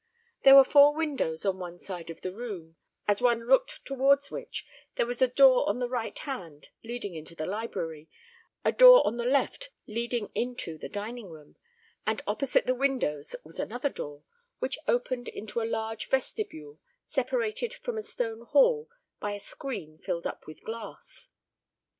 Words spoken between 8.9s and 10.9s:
on the left leading into the